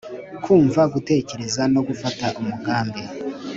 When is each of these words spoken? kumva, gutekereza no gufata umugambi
kumva, 0.43 0.81
gutekereza 0.93 1.61
no 1.73 1.81
gufata 1.87 2.25
umugambi 2.39 3.01